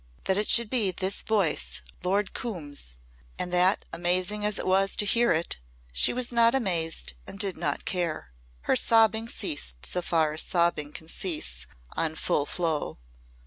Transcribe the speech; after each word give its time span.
That 0.25 0.35
it 0.39 0.49
should 0.49 0.71
be 0.71 0.89
this 0.89 1.21
voice 1.21 1.83
Lord 2.03 2.33
Coombe's! 2.33 2.97
And 3.37 3.53
that 3.53 3.85
amazing 3.93 4.43
as 4.43 4.57
it 4.57 4.65
was 4.65 4.95
to 4.95 5.05
hear 5.05 5.31
it, 5.31 5.59
she 5.93 6.11
was 6.11 6.33
not 6.33 6.55
amazed 6.55 7.13
and 7.27 7.37
did 7.37 7.55
not 7.55 7.85
care! 7.85 8.31
Her 8.61 8.75
sobbing 8.75 9.29
ceased 9.29 9.85
so 9.85 10.01
far 10.01 10.33
as 10.33 10.41
sobbing 10.41 10.91
can 10.91 11.07
cease 11.07 11.67
on 11.95 12.15
full 12.15 12.47
flow. 12.47 12.97